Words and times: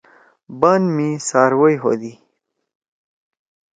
بان 0.59 0.81
می 0.95 1.09
څاروئی 1.27 1.75
ہودی۔ 1.83 2.13